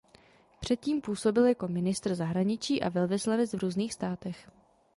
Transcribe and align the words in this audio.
Před 0.59 0.79
tím 0.79 1.01
působil 1.01 1.45
jako 1.45 1.67
ministr 1.67 2.15
zahraničí 2.15 2.81
a 2.83 2.89
velvyslanec 2.89 3.53
v 3.53 3.57
různých 3.57 3.93
státech. 3.93 4.47